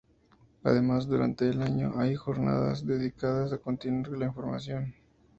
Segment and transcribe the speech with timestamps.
[0.63, 4.95] Además, durante el año, hay jornadas dedicadas a continuar con la formación.